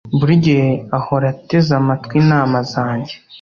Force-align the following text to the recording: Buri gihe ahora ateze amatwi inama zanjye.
Buri 0.17 0.33
gihe 0.45 0.69
ahora 0.97 1.25
ateze 1.33 1.71
amatwi 1.81 2.13
inama 2.23 2.57
zanjye. 2.71 3.13